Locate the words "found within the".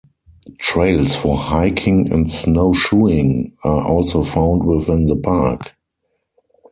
4.23-5.15